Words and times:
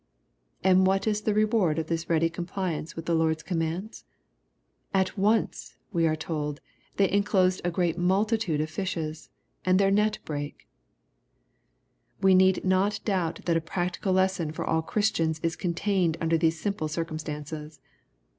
And 0.63 0.87
what 0.87 1.05
was 1.05 1.21
the 1.21 1.33
reward 1.35 1.77
of 1.77 1.85
this 1.85 2.09
ready 2.09 2.27
compliance 2.27 2.95
with 2.95 3.05
the 3.05 3.13
Lord's 3.13 3.43
commands? 3.43 4.03
At 4.95 5.15
once, 5.15 5.75
we 5.93 6.07
are 6.07 6.15
told," 6.15 6.59
they 6.97 7.07
enclosed 7.11 7.61
a 7.63 7.69
great 7.69 7.99
multitude 7.99 8.61
of 8.61 8.69
fishes: 8.71 9.29
and 9.63 9.79
their 9.79 9.91
net 9.91 10.17
brake. 10.25 10.67
We 12.19 12.33
need 12.33 12.65
not 12.65 12.99
doubt 13.05 13.41
that 13.45 13.57
a 13.57 13.61
practical 13.61 14.13
lesson 14.13 14.51
for 14.51 14.65
all 14.65 14.81
Christians 14.81 15.39
is 15.43 15.55
contained 15.55 16.17
under 16.19 16.35
these 16.35 16.59
simple 16.59 16.87
circumstances. 16.87 17.79